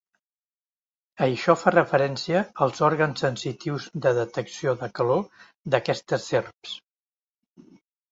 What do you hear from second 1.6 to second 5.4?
fa referència als òrgans sensitius de detecció de calor